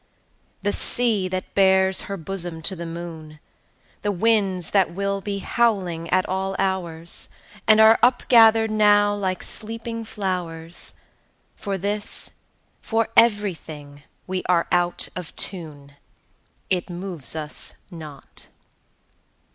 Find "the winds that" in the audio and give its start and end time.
4.01-4.89